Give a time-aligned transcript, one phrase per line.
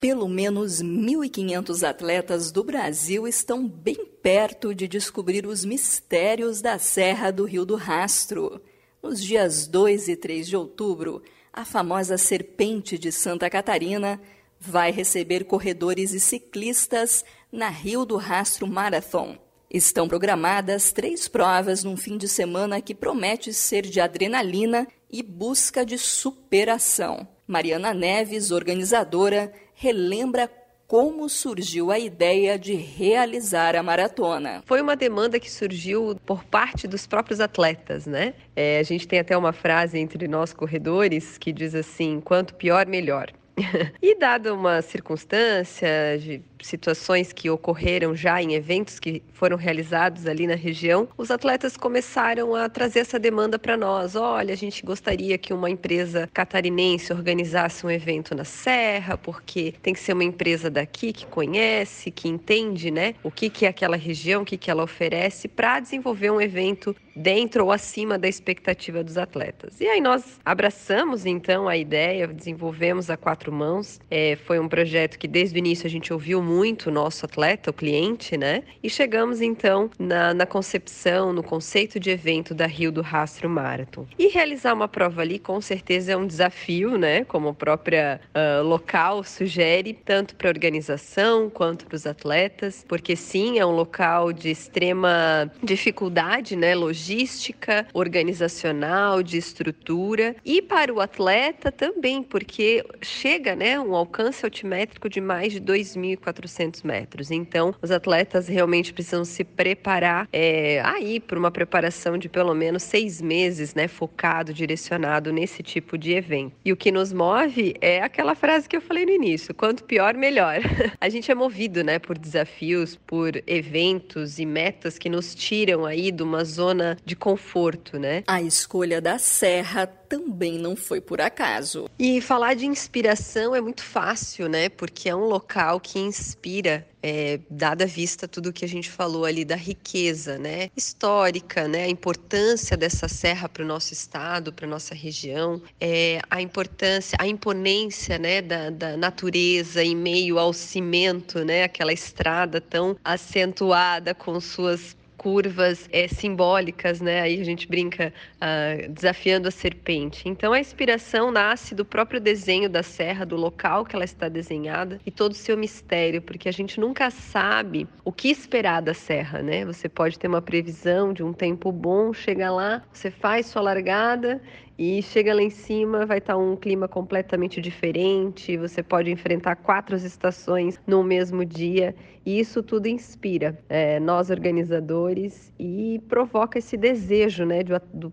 [0.00, 7.30] Pelo menos 1.500 atletas do Brasil estão bem perto de descobrir os mistérios da Serra
[7.30, 8.62] do Rio do Rastro.
[9.02, 14.18] Nos dias 2 e 3 de outubro, a famosa Serpente de Santa Catarina
[14.58, 17.22] vai receber corredores e ciclistas
[17.52, 19.36] na Rio do Rastro Marathon.
[19.70, 25.84] Estão programadas três provas num fim de semana que promete ser de adrenalina e busca
[25.84, 27.28] de superação.
[27.50, 30.48] Mariana Neves, organizadora, relembra
[30.86, 34.62] como surgiu a ideia de realizar a maratona.
[34.64, 38.34] Foi uma demanda que surgiu por parte dos próprios atletas, né?
[38.54, 42.86] É, a gente tem até uma frase entre nós corredores que diz assim: quanto pior,
[42.86, 43.32] melhor.
[44.02, 50.46] e dada uma circunstância de situações que ocorreram já em eventos que foram realizados ali
[50.46, 54.14] na região, os atletas começaram a trazer essa demanda para nós.
[54.16, 59.94] Olha, a gente gostaria que uma empresa catarinense organizasse um evento na Serra, porque tem
[59.94, 63.96] que ser uma empresa daqui que conhece, que entende, né, o que que é aquela
[63.96, 69.02] região, o que que ela oferece para desenvolver um evento dentro ou acima da expectativa
[69.02, 69.80] dos atletas.
[69.80, 74.00] E aí nós abraçamos então a ideia, desenvolvemos a quatro mãos.
[74.10, 77.70] É, foi um projeto que desde o início a gente ouviu muito o nosso atleta,
[77.70, 78.62] o cliente, né?
[78.82, 84.06] E chegamos então na, na concepção, no conceito de evento da Rio do Rastro Marathon.
[84.18, 87.24] E realizar uma prova ali com certeza é um desafio, né?
[87.24, 93.16] Como o próprio uh, local sugere, tanto para a organização quanto para os atletas, porque
[93.16, 96.74] sim, é um local de extrema dificuldade, né?
[96.74, 100.36] Logística, organizacional, de estrutura.
[100.44, 103.78] E para o atleta também, porque chega, né?
[103.78, 107.30] Um alcance altimétrico de mais de 2.400 400 metros.
[107.30, 112.82] Então, os atletas realmente precisam se preparar é, aí para uma preparação de pelo menos
[112.82, 116.52] seis meses, né, focado, direcionado nesse tipo de evento.
[116.64, 120.14] E o que nos move é aquela frase que eu falei no início: quanto pior,
[120.14, 120.58] melhor.
[121.00, 126.10] A gente é movido, né, por desafios, por eventos e metas que nos tiram aí
[126.10, 128.22] de uma zona de conforto, né?
[128.26, 131.88] A escolha da serra também não foi por acaso.
[131.96, 133.19] E falar de inspiração
[133.54, 134.68] é muito fácil, né?
[134.68, 139.24] Porque é um local que inspira, é, dada a vista tudo que a gente falou
[139.24, 140.70] ali da riqueza, né?
[140.76, 141.84] Histórica, né?
[141.84, 147.26] A importância dessa serra para o nosso estado, para nossa região, é, a importância, a
[147.26, 148.42] imponência, né?
[148.42, 151.64] Da, da natureza em meio ao cimento, né?
[151.64, 157.20] Aquela estrada tão acentuada com suas curvas é, simbólicas, né?
[157.20, 160.26] Aí a gente brinca uh, desafiando a serpente.
[160.26, 164.98] Então a inspiração nasce do próprio desenho da serra, do local que ela está desenhada
[165.04, 169.42] e todo o seu mistério, porque a gente nunca sabe o que esperar da serra,
[169.42, 169.62] né?
[169.66, 174.40] Você pode ter uma previsão de um tempo bom, chega lá, você faz sua largada
[174.82, 178.56] e chega lá em cima, vai estar um clima completamente diferente.
[178.56, 181.94] Você pode enfrentar quatro estações no mesmo dia.
[182.24, 187.58] E isso tudo inspira é, nós organizadores e provoca esse desejo né,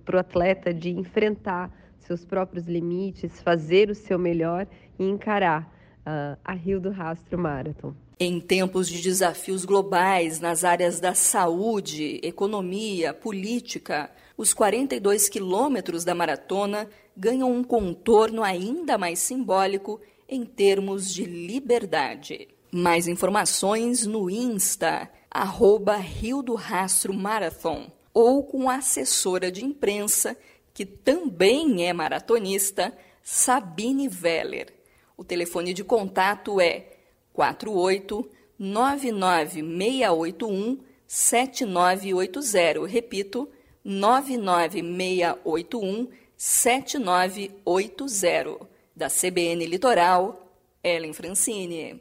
[0.04, 4.68] para o atleta de enfrentar seus próprios limites, fazer o seu melhor
[5.00, 5.74] e encarar
[6.08, 7.94] uh, a Rio do Rastro Marathon.
[8.20, 16.16] Em tempos de desafios globais nas áreas da saúde, economia, política, os 42 quilômetros da
[16.16, 22.48] maratona ganham um contorno ainda mais simbólico em termos de liberdade.
[22.72, 30.36] Mais informações no Insta, arroba Rio do Rastro Marathon, ou com a assessora de imprensa,
[30.74, 32.94] que também é maratonista,
[33.24, 34.77] Sabine Veller.
[35.18, 36.86] O telefone de contato é
[37.34, 38.30] 48
[38.60, 42.88] 99681 7980.
[42.88, 43.50] Repito,
[43.84, 46.08] 99681
[46.38, 48.68] 7980.
[48.96, 50.48] Da CBN Litoral,
[50.84, 52.00] Ellen Francine.